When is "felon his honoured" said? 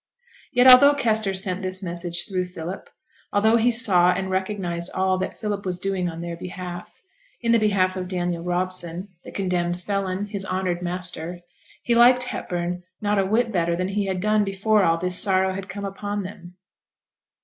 9.79-10.81